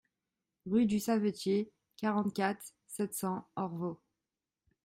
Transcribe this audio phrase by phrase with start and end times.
[0.65, 3.99] Rue du Savetier, quarante-quatre, sept cents Orvault